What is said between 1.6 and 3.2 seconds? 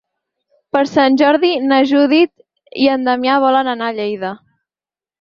na Judit i en